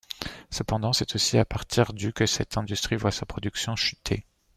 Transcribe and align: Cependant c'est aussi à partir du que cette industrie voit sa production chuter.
Cependant 0.49 0.93
c'est 0.93 1.13
aussi 1.13 1.37
à 1.37 1.45
partir 1.45 1.93
du 1.93 2.11
que 2.11 2.25
cette 2.25 2.57
industrie 2.57 2.95
voit 2.95 3.11
sa 3.11 3.27
production 3.27 3.75
chuter. 3.75 4.25